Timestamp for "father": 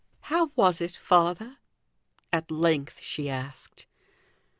0.97-1.57